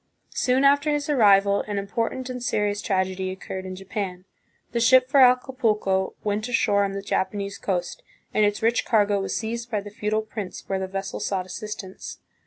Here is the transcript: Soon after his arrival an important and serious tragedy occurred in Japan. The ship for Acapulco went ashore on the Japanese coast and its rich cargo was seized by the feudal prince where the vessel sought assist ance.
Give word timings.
Soon 0.33 0.63
after 0.63 0.89
his 0.89 1.11
arrival 1.11 1.61
an 1.67 1.77
important 1.77 2.27
and 2.27 2.41
serious 2.41 2.81
tragedy 2.81 3.29
occurred 3.29 3.67
in 3.67 3.75
Japan. 3.75 4.25
The 4.71 4.79
ship 4.79 5.07
for 5.07 5.19
Acapulco 5.19 6.15
went 6.23 6.49
ashore 6.49 6.83
on 6.83 6.93
the 6.93 7.03
Japanese 7.03 7.59
coast 7.59 8.01
and 8.33 8.43
its 8.43 8.63
rich 8.63 8.83
cargo 8.83 9.21
was 9.21 9.35
seized 9.37 9.69
by 9.69 9.79
the 9.81 9.91
feudal 9.91 10.23
prince 10.23 10.63
where 10.67 10.79
the 10.79 10.87
vessel 10.87 11.19
sought 11.19 11.45
assist 11.45 11.83
ance. 11.83 12.17